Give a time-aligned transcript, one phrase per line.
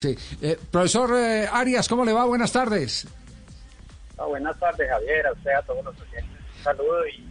[0.00, 0.16] Sí.
[0.40, 2.24] Eh, profesor eh, Arias, ¿cómo le va?
[2.24, 3.08] Buenas tardes.
[4.16, 6.38] Ah, buenas tardes, Javier, a usted, a todos los oyentes.
[6.56, 7.28] Un saludo y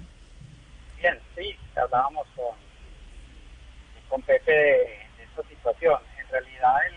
[0.97, 2.53] bien, sí, hablábamos con,
[4.09, 4.83] con Pepe de,
[5.23, 5.97] esta situación.
[6.19, 6.95] En realidad el,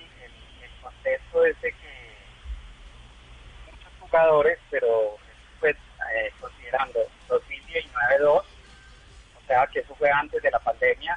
[0.65, 2.17] el, contexto es de que
[3.71, 5.19] muchos jugadores, pero
[5.61, 5.77] pues
[6.17, 6.99] eh, considerando
[7.29, 8.45] 2019-2, o
[9.47, 11.17] sea que eso fue antes de la pandemia,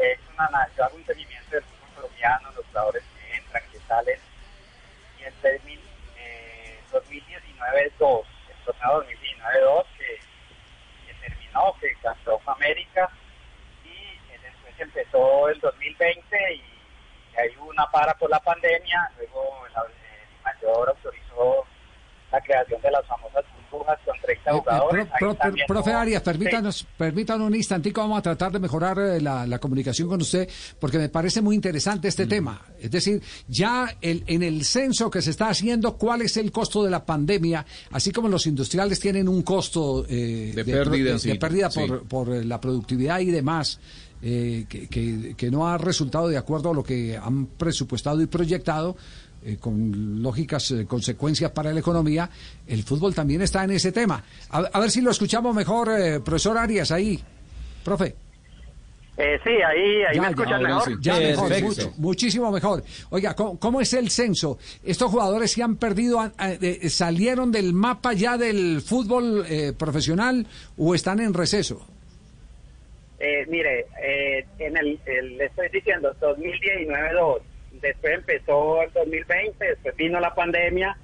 [0.00, 3.02] es una, una, yo hago un seguimiento del fútbol colombiano, los jugadores
[5.18, 5.34] y en
[6.90, 10.20] 2019-2, el torneo 2019-2 que,
[11.20, 13.10] terminó, que ganó América
[13.84, 16.64] y después empezó el 2020 y,
[17.36, 19.72] hay una para por la pandemia, luego el
[20.44, 21.66] mayor autorizó
[22.30, 27.54] la creación de las famosas burbujas con 30 eh, eh, profe Arias, permítanos, permítanos un
[27.54, 31.54] instantico, vamos a tratar de mejorar eh, la, comunicación con usted, porque me parece muy
[31.54, 32.28] interesante este mm.
[32.28, 32.62] tema.
[32.78, 36.82] Es decir, ya el, en el censo que se está haciendo, ¿cuál es el costo
[36.84, 37.64] de la pandemia?
[37.92, 43.20] Así como los industriales tienen un costo de, pérdida, de, pérdida por, por la productividad
[43.20, 43.80] y demás.
[44.20, 48.96] que, que, que, no ha resultado de acuerdo a lo que han presupuestado y proyectado,
[49.46, 52.30] eh, con lógicas eh, consecuencias para la economía,
[52.66, 54.24] el fútbol también está en ese tema.
[54.48, 57.20] A, ver si lo escuchamos mejor, eh, profesor Arias, ahí.
[57.84, 58.14] Profe.
[59.16, 60.98] sí, ahí, ahí me escuchan mejor.
[60.98, 61.52] Ya mejor,
[61.98, 62.84] muchísimo mejor.
[63.10, 64.56] Oiga, ¿cómo, es el censo?
[64.82, 66.20] ¿Estos jugadores que han perdido
[66.88, 69.44] salieron del mapa ya del fútbol
[69.76, 70.46] profesional
[70.78, 71.86] o están en receso?
[73.48, 73.86] mire,
[74.58, 74.98] en el,
[75.36, 77.42] le estoy diciendo 2019-2
[77.80, 80.96] después empezó el 2020, después vino la pandemia,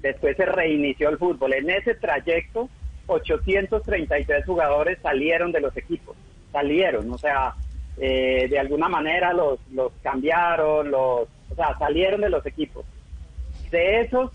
[0.00, 1.54] después se reinició el fútbol.
[1.54, 2.68] En ese trayecto,
[3.06, 6.16] 833 jugadores salieron de los equipos,
[6.52, 7.54] salieron, o sea,
[7.98, 12.84] eh, de alguna manera los, los cambiaron, los, o sea, salieron de los equipos.
[13.70, 14.30] De esos,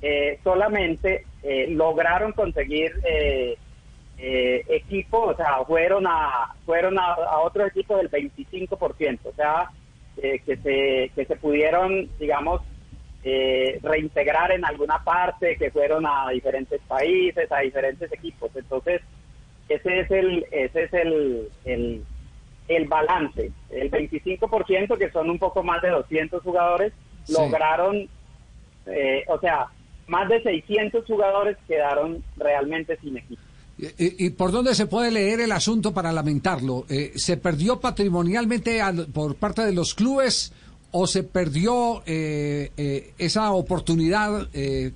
[0.00, 2.92] eh, solamente eh, lograron conseguir
[4.68, 9.68] equipos, o sea, fueron a, fueron a, a otro equipo del 25%, o sea,
[10.18, 12.60] eh, que, se, que se pudieron, digamos,
[13.24, 18.50] eh, reintegrar en alguna parte, que fueron a diferentes países, a diferentes equipos.
[18.54, 19.00] Entonces,
[19.68, 22.04] ese es el, ese es el, el,
[22.68, 23.52] el balance.
[23.70, 26.92] El 25%, que son un poco más de 200 jugadores,
[27.28, 28.08] lograron,
[28.86, 29.66] eh, o sea,
[30.08, 33.42] más de 600 jugadores quedaron realmente sin equipo.
[33.98, 36.84] ¿Y, por dónde se puede leer el asunto para lamentarlo?
[36.88, 38.80] Eh, ¿Se perdió patrimonialmente
[39.12, 40.52] por parte de los clubes
[40.92, 44.48] o se perdió eh, eh, esa oportunidad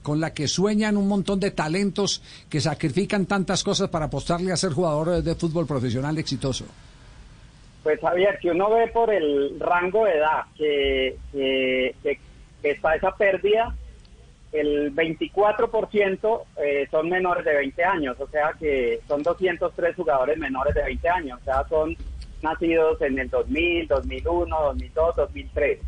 [0.03, 4.57] con la que sueñan un montón de talentos que sacrifican tantas cosas para apostarle a
[4.57, 6.67] ser jugador de fútbol profesional exitoso?
[7.83, 11.95] Pues Javier, que uno ve por el rango de edad que
[12.63, 13.75] está esa pérdida,
[14.53, 20.75] el 24% eh, son menores de 20 años, o sea que son 203 jugadores menores
[20.75, 21.97] de 20 años, o sea, son
[22.43, 25.79] nacidos en el 2000, 2001, 2002, 2003.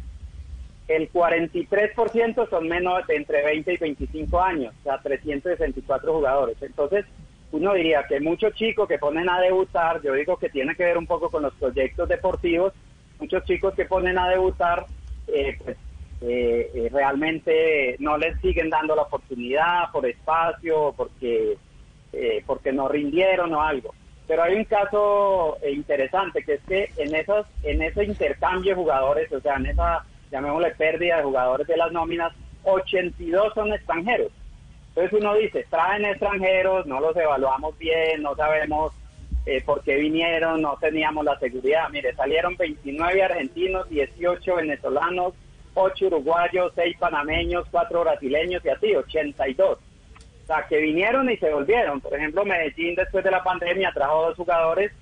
[0.89, 6.57] El 43% son menores de entre 20 y 25 años, o sea, 364 jugadores.
[6.63, 7.05] Entonces,
[7.53, 10.99] uno diría que muchos chicos que ponen a debutar, yo digo que tiene que ver
[10.99, 12.73] un poco con los proyectos deportivos,
[13.21, 14.87] muchos chicos que ponen a debutar,
[15.29, 15.77] eh, pues
[16.21, 21.57] eh, eh, realmente no les siguen dando la oportunidad por espacio, porque,
[22.13, 23.95] eh, porque no rindieron o algo.
[24.29, 28.83] Pero hay un caso eh, interesante, que es que en, esos, en ese intercambio de
[28.83, 34.31] jugadores, o sea, en esa, llamémosle pérdida de jugadores de las nóminas, 82 son extranjeros.
[34.89, 38.93] Entonces uno dice, traen extranjeros, no los evaluamos bien, no sabemos
[39.47, 41.89] eh, por qué vinieron, no teníamos la seguridad.
[41.91, 45.33] Mire, salieron 29 argentinos, 18 venezolanos,
[45.79, 49.79] ocho uruguayos, seis panameños, cuatro brasileños y así, 82.
[49.79, 52.01] O sea, que vinieron y se volvieron.
[52.01, 54.93] Por ejemplo, Medellín después de la pandemia trajo dos jugadores,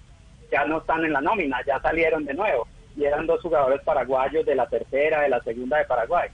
[0.51, 2.67] ya no están en la nómina, ya salieron de nuevo.
[2.97, 6.29] Y eran dos jugadores paraguayos de la tercera, de la segunda de Paraguay.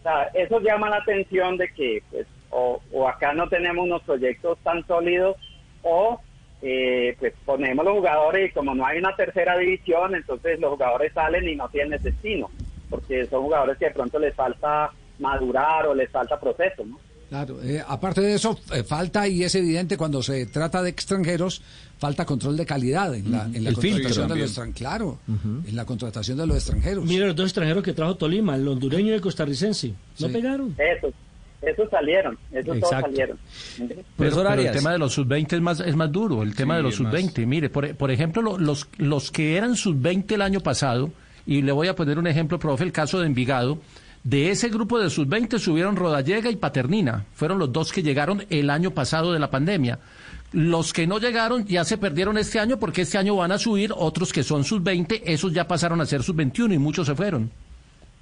[0.00, 4.58] O sea, eso llama la atención de que, pues, o, acá no tenemos unos proyectos
[4.60, 5.36] tan sólidos,
[5.82, 6.20] o
[6.60, 11.12] eh, pues ponemos los jugadores y como no hay una tercera división, entonces los jugadores
[11.12, 12.50] salen y no tienen destino
[12.88, 16.98] porque son jugadores que de pronto les falta madurar o les falta proceso, ¿no?
[17.28, 21.60] Claro, eh, aparte de eso, eh, falta, y es evidente cuando se trata de extranjeros,
[21.98, 24.78] falta control de calidad en la, en la contratación de los extranjeros.
[24.78, 27.04] Claro, en la contratación de los extranjeros.
[27.04, 29.92] Mira los dos extranjeros que trajo Tolima, el hondureño y el costarricense.
[30.20, 30.74] ¿No pegaron?
[30.78, 31.12] Eso.
[31.60, 33.36] Esos salieron, esos todos salieron.
[34.16, 36.94] Pero, el tema de los sub-20 es más, es más duro, el tema de los
[36.94, 37.46] sub-20.
[37.46, 41.10] Mire, por, por ejemplo, los, los que eran sub-20 el año pasado,
[41.48, 43.78] y le voy a poner un ejemplo, profe, el caso de Envigado.
[44.22, 47.24] De ese grupo de sub-20 subieron Rodallega y Paternina.
[47.32, 49.98] Fueron los dos que llegaron el año pasado de la pandemia.
[50.52, 53.92] Los que no llegaron ya se perdieron este año porque este año van a subir
[53.96, 57.50] otros que son sub-20, esos ya pasaron a ser sub-21 y muchos se fueron.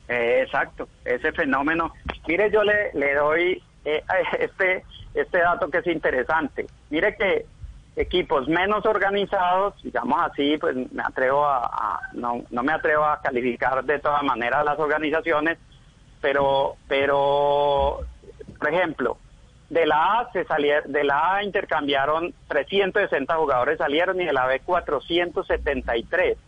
[0.08, 1.92] Eh, exacto, ese fenómeno.
[2.28, 4.04] Mire, yo le, le doy eh,
[4.38, 4.84] este,
[5.14, 6.64] este dato que es interesante.
[6.90, 7.44] Mire que
[7.96, 13.82] equipos menos organizados, digamos así, pues me atrevo a, no, no me atrevo a calificar
[13.84, 15.58] de todas maneras las organizaciones,
[16.20, 18.00] pero, pero,
[18.58, 19.16] por ejemplo,
[19.70, 24.46] de la A se salieron, de la A intercambiaron 360 jugadores salieron y de la
[24.46, 26.38] B 473.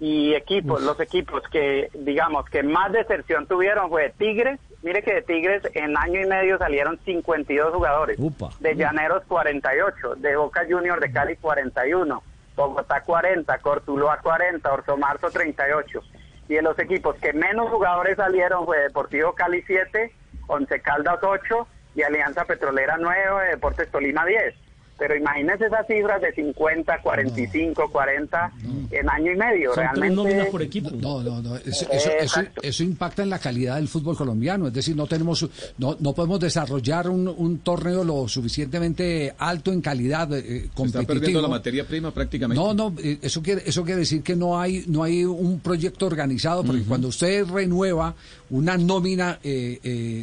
[0.00, 5.22] Y equipos, los equipos que digamos que más deserción tuvieron fue Tigres, mire que de
[5.22, 8.18] Tigres en año y medio salieron 52 jugadores,
[8.60, 12.22] de Llaneros 48, de Boca Junior de Cali 41,
[12.56, 16.00] Bogotá 40, Cortuloa 40, Orso Marzo 38.
[16.48, 20.12] Y de los equipos que menos jugadores salieron fue Deportivo Cali 7,
[20.48, 24.54] Once Caldas 8, y Alianza Petrolera 9, Deportes Tolima 10.
[25.02, 28.52] Pero imagínense esas cifras de 50, 45, 40
[28.92, 29.74] en año y medio.
[29.74, 30.44] Son Realmente.
[30.44, 30.90] por equipo.
[30.92, 31.56] No, no, no.
[31.56, 34.68] Eso, eso, eso, impacta en la calidad del fútbol colombiano.
[34.68, 35.44] Es decir, no tenemos,
[35.76, 40.84] no, no podemos desarrollar un, un torneo lo suficientemente alto en calidad eh, competitivo.
[40.84, 42.62] Se está perdiendo la materia prima prácticamente.
[42.62, 42.94] No, no.
[43.02, 46.84] Eh, eso quiere, eso quiere decir que no hay, no hay un proyecto organizado, porque
[46.84, 48.14] cuando usted renueva
[48.50, 49.80] una nómina eh,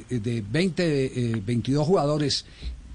[0.09, 2.45] eh, de 20, 22 jugadores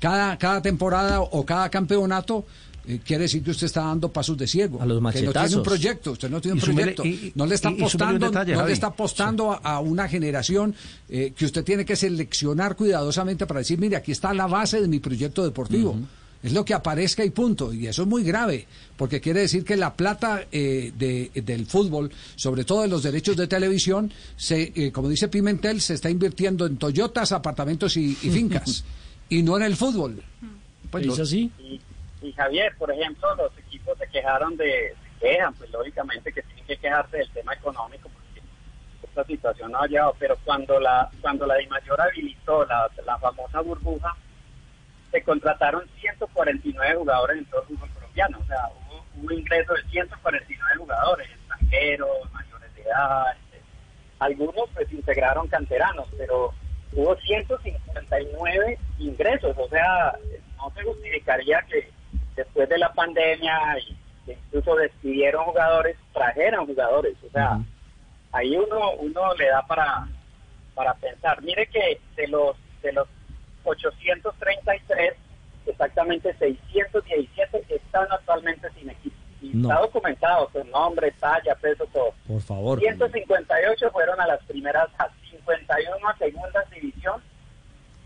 [0.05, 2.45] cada, cada temporada o cada campeonato,
[2.87, 4.83] eh, quiere decir que usted está dando pasos de ciego.
[4.83, 7.03] A los que no tiene un proyecto, usted no tiene un proyecto.
[7.35, 10.75] no le está apostando, no le está apostando a, una generación
[11.09, 14.89] eh, que usted tiene que seleccionar cuidadosamente para decir, mire, aquí está la base de
[14.89, 15.99] mi proyecto deportivo.
[16.43, 17.73] Es lo que aparezca y punto.
[17.73, 18.67] Y eso es muy grave,
[18.99, 23.39] porque quiere decir que la plata eh, de, del fútbol, sobre todo de los derechos
[23.39, 28.85] de televisión, se, como dice Pimentel, se está invirtiendo en Toyotas, apartamentos y fincas y
[29.31, 30.23] en el fútbol.
[30.91, 31.53] Pues ¿Es así?
[32.23, 36.65] Y, Javier, por ejemplo, los equipos se quejaron de, se quejan, pues lógicamente que tienen
[36.67, 38.41] que quejarse del tema económico porque
[39.03, 43.61] esta situación no ha llegado, pero cuando la cuando la DIMAYOR habilitó la, la famosa
[43.61, 44.17] burbuja,
[45.11, 49.82] se contrataron 149 jugadores en todo el fútbol colombiano, o sea, hubo un ingreso de
[49.91, 53.62] 149 jugadores, extranjeros, mayores de edad, este,
[54.19, 56.55] algunos pues integraron canteranos, pero
[56.94, 60.14] hubo 159 ingresos, o sea,
[60.56, 61.88] no se justificaría que
[62.37, 63.96] después de la pandemia y
[64.31, 67.58] incluso despidieron jugadores, trajeran jugadores, o sea,
[68.32, 70.08] ahí uno uno le da para
[70.75, 71.41] para pensar.
[71.43, 73.08] Mire que de los de los
[73.64, 75.14] 833
[75.67, 79.13] exactamente 617 están actualmente sin equipo.
[79.44, 82.14] Y está documentado su nombre, talla, peso, todo.
[82.26, 82.79] Por favor.
[82.79, 84.88] 158 fueron a las primeras
[85.31, 87.23] 51 a segunda división,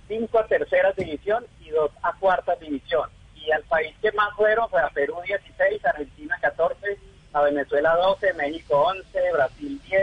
[0.08, 3.08] 5 a tercera división y 2 a cuarta división.
[3.36, 6.98] Y al país que más fueron fue a Perú 16, Argentina 14,
[7.32, 10.02] a Venezuela 12, México 11, Brasil 10,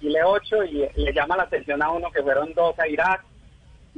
[0.00, 3.24] Chile 8 y le llama la atención a uno que fueron 2 a Irak,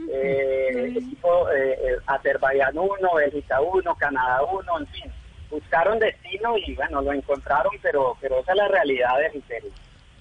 [0.09, 5.13] eh, equipo eh, eh Azerbaiyán 1, Bélgica 1, Canadá 1, en fin.
[5.51, 9.43] Buscaron destino y bueno, lo encontraron, pero pero esa es la realidad del,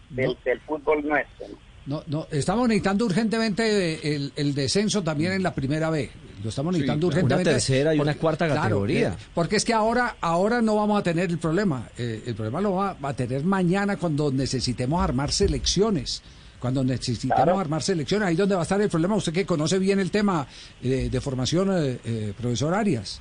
[0.10, 1.48] del, del, fútbol nuestro.
[1.86, 6.10] No, no, estamos necesitando urgentemente el, descenso también en la primera B.
[6.44, 7.50] Lo estamos necesitando urgentemente.
[7.50, 9.10] Una tercera y una cuarta categoría.
[9.10, 11.89] Eh, porque es que ahora, ahora no vamos a tener el problema.
[11.98, 16.22] Eh, el problema lo va, a tener mañana cuando necesitemos armar selecciones.
[16.60, 19.15] Cuando necesitemos armar selecciones, ahí donde va a estar el problema.
[19.15, 20.46] Usted que conoce bien el tema
[20.84, 22.00] eh, de formación,
[22.38, 23.20] profesor Arias.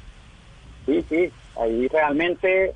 [0.85, 2.75] Sí, sí, ahí realmente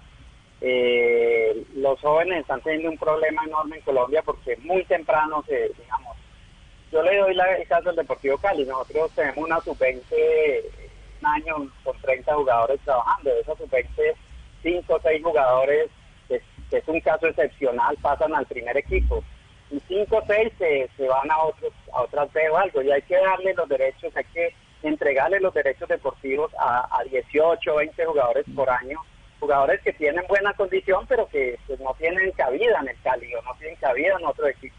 [0.61, 6.17] eh, los jóvenes están teniendo un problema enorme en Colombia porque muy temprano se, digamos,
[6.93, 10.03] yo le doy la, el caso del Deportivo Cali, nosotros tenemos una sub-20
[11.21, 14.15] un año con 30 jugadores trabajando, de esos sub-20,
[14.63, 15.91] 5 o 6 jugadores,
[16.29, 19.25] que, es un caso excepcional, pasan al primer equipo,
[19.71, 22.91] y 5 o 6 se, se, van a otros a otras B o algo, y
[22.91, 27.77] hay que darle los derechos, hay que entregarle los derechos deportivos a, a 18 o
[27.77, 29.01] 20 jugadores por año
[29.43, 33.43] jugadores que tienen buena condición, pero que pues, no tienen cabida en el Cali o
[33.43, 34.77] no tienen cabida en otro equipo.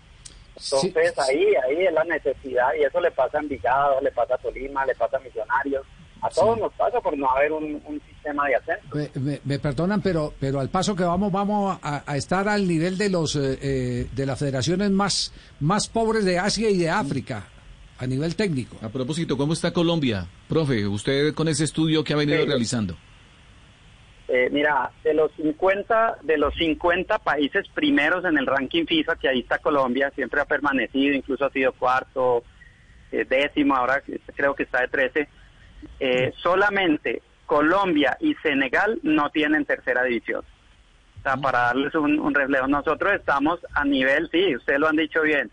[0.56, 4.38] Entonces ahí ahí es la necesidad y eso le pasa a Envigado, le pasa a
[4.38, 5.86] Tolima, le pasa a Millonarios.
[6.22, 9.42] A todos nos pasa por no haber un, sistema de ascenso.
[9.44, 13.36] Me, perdonan, pero pero al paso que vamos vamos a, estar al nivel de los
[13.36, 17.48] eh, eh, de las federaciones más más pobres de Asia y de África
[18.04, 18.78] a nivel técnico.
[18.82, 20.86] A propósito, ¿cómo está Colombia, profe?
[20.86, 22.96] Usted con ese estudio que ha venido realizando.
[24.28, 29.30] Eh, mira, de los 50 de los 50 países primeros en el ranking FIFA, que
[29.30, 32.44] ahí está Colombia, siempre ha permanecido, incluso ha sido cuarto,
[33.12, 34.02] eh, décimo, ahora
[34.36, 35.28] creo que está de 13.
[36.00, 40.44] Eh, solamente Colombia y Senegal no tienen tercera división.
[41.20, 44.96] O sea, para darles un, un reflejo, nosotros estamos a nivel, sí, ustedes lo han
[44.98, 45.52] dicho bien,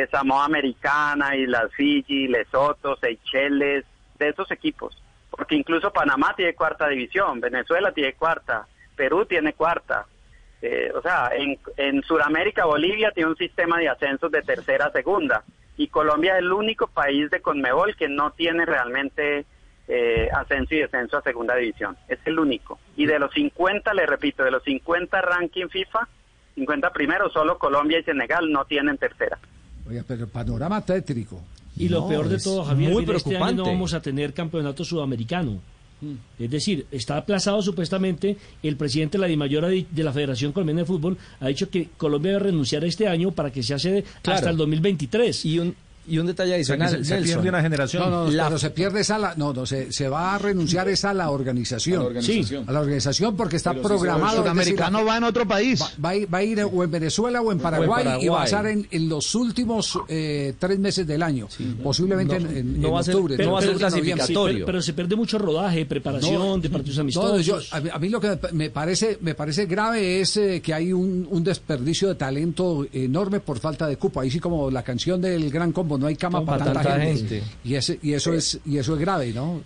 [0.00, 3.84] de Samoa Americana, Islas Fiji, Lesoto, Seychelles,
[4.18, 4.96] de esos equipos
[5.36, 10.06] porque incluso Panamá tiene cuarta división, Venezuela tiene cuarta, Perú tiene cuarta.
[10.62, 14.92] Eh, o sea, en, en Sudamérica, Bolivia tiene un sistema de ascensos de tercera a
[14.92, 15.44] segunda.
[15.76, 19.44] Y Colombia es el único país de Conmebol que no tiene realmente
[19.88, 21.96] eh, ascenso y descenso a segunda división.
[22.08, 22.78] Es el único.
[22.96, 26.08] Y de los 50, le repito, de los 50 ranking FIFA,
[26.54, 29.38] 50 primeros, solo Colombia y Senegal no tienen tercera.
[29.88, 31.40] Oye, pero panorama tétrico.
[31.78, 33.62] Y lo peor de todo, Javier, muy mira, este año preocupante.
[33.62, 35.58] no vamos a tener campeonato sudamericano.
[36.38, 39.28] Es decir, está aplazado supuestamente, el presidente de la
[39.70, 43.30] di- de la Federación Colombiana de Fútbol ha dicho que Colombia debe renunciar este año
[43.32, 44.36] para que se hace Claro.
[44.36, 45.44] hasta el 2023.
[45.46, 45.74] Y un,
[46.08, 47.34] y un detalle adicional, se, se Nelson.
[47.34, 48.02] pierde una generación.
[48.10, 50.88] No, no, La- pero se pierde esa la, no, no, se, se va a renunciar
[50.88, 51.96] esa a la organización.
[52.00, 52.64] A la organización.
[52.68, 54.24] A la organización porque está Pero si se programado.
[54.24, 55.80] el es decir, Sudamericano va en otro país.
[55.82, 58.28] va, va a ir, va a ir o en Venezuela o en Paraguay, y Paraguay.
[58.28, 61.48] va a estar en, en los últimos eh, tres meses del año,
[61.82, 63.44] posiblemente No, en, en- no en va a ser- octubre.
[63.44, 64.48] no va a ser clasificatorio.
[64.48, 67.46] Sí, pero, pero se pierde mucho rodaje, preparación de partidos No, amistosos.
[67.46, 70.60] yo- a, mí, a mí lo que me- me parece me parece grave es eh,
[70.62, 74.20] que hay un, un desperdicio de talento enorme por falta de cupo.
[74.20, 77.04] Ahí sí como la canción del Gran Combo, no hay cama para para tanta, tanta
[77.04, 77.40] gente.
[77.40, 77.42] gente.
[77.64, 79.60] Y, ese, y eso es y eso es grave, ¿no?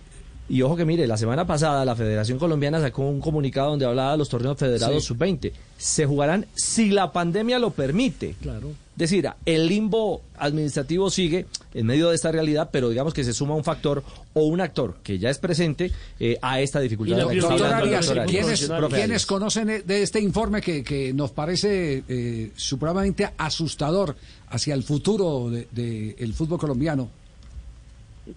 [0.49, 4.11] Y ojo que mire, la semana pasada la Federación Colombiana sacó un comunicado donde hablaba
[4.13, 5.07] de los torneos federados Sí.
[5.07, 5.53] sub-20.
[5.77, 8.35] Se jugarán si la pandemia lo permite.
[8.41, 8.71] Claro.
[9.01, 13.33] Es decir, el limbo administrativo sigue en medio de esta realidad, pero digamos que se
[13.33, 14.03] suma un factor
[14.35, 15.89] o un actor que ya es presente
[16.19, 17.15] eh, a esta dificultad.
[17.15, 18.69] Y de Doctor Arias, doctor Arias.
[18.93, 24.15] ¿quiénes, conocen de este informe que, que nos parece eh, supremamente asustador
[24.49, 27.09] hacia el futuro del de, el fútbol colombiano?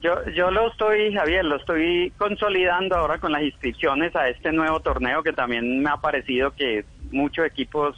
[0.01, 4.81] Yo, yo lo estoy, Javier, lo estoy consolidando ahora con las inscripciones a este nuevo
[4.81, 7.95] torneo que también me ha parecido que muchos equipos,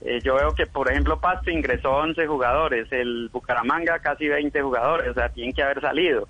[0.00, 5.08] eh, yo veo que por ejemplo Pasto ingresó 11 jugadores, el Bucaramanga casi 20 jugadores,
[5.10, 6.28] o sea, tienen que haber salido.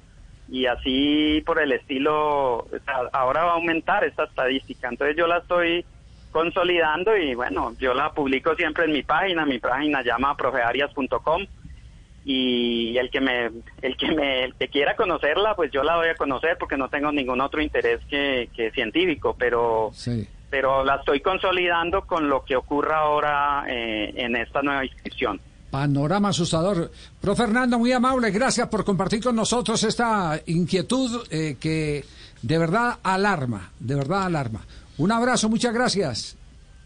[0.51, 2.67] Y así por el estilo,
[3.13, 4.89] ahora va a aumentar esta estadística.
[4.89, 5.85] Entonces yo la estoy
[6.33, 11.47] consolidando y bueno, yo la publico siempre en mi página, mi página llama profearias.com
[12.25, 16.09] y el que me el que me el que quiera conocerla pues yo la voy
[16.09, 20.29] a conocer porque no tengo ningún otro interés que, que científico pero Sí.
[20.51, 25.41] Pero la estoy consolidando con lo que ocurra ahora eh, en esta nueva inscripción
[25.71, 26.91] Panorama asustador.
[27.21, 32.05] Pro Fernando, muy amable, gracias por compartir con nosotros esta inquietud eh, que
[32.41, 34.65] de verdad alarma, de verdad alarma.
[34.97, 36.37] Un abrazo, muchas gracias.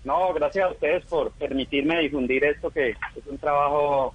[0.04, 4.14] no gracias a ustedes por permitirme difundir esto que es un trabajo